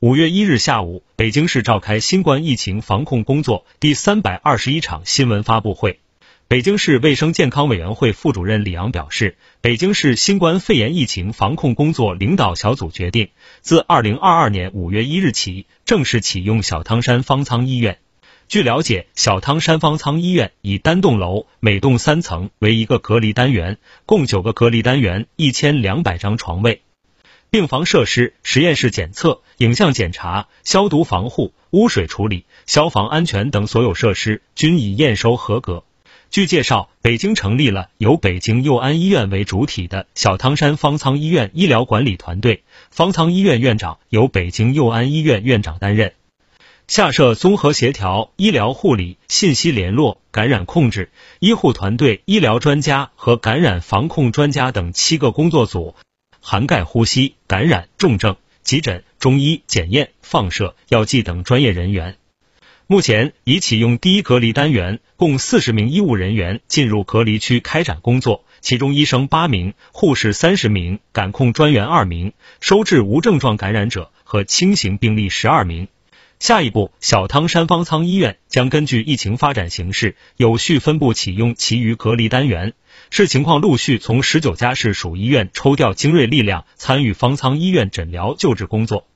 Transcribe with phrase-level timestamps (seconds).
[0.00, 6.00] 五月一日下午，北京市召开新冠疫情防控工作第三百二十一场新闻发布会。
[6.48, 13.30] 北京市卫生健康委员会副主任李阳表示，北京市新冠肺炎疫情防控工作领导小组决定，
[13.62, 17.96] 自二零二二年五月一日起正式启用小汤山方舱医院。
[18.48, 26.82] 据了解，小汤山方舱医院以单栋楼，每栋三层为一个隔离单元，共九个隔离单元，一千两百张床位。
[27.56, 35.82] 病房设施、实验室检测、影像检查、消毒防护、污水处理、消防安全等所有设施均已验收合格。
[36.28, 46.12] 据介绍，北京成立了由北京佑安医院为主体的小汤山方舱医院医疗管理团队，方舱医院院长由北京佑安医院院长担任，
[46.86, 55.94] 下设综合协调、医疗护理、信息联络、感染控制、医护团队、医疗专家和感染防控专家等七个工作组。
[56.48, 62.14] 涵盖呼吸、感染、重症、急诊、中医、检验、放射、药剂等专业人员。
[62.86, 75.88] 目前已启用第一隔离单元，共四十名医务人员进入隔离区开展工作，其中医生八名，护士三十名，感控专员二名，收治无症状感染者和轻型病例十二名。
[76.38, 82.74] 下一步，小汤山方舱医院将根据疫情发展形势，有序分布启用其余隔离单元。
[83.10, 89.06] 视情况，陆续从十九家市属医院抽调精锐力量参与方舱医院诊疗救治工作。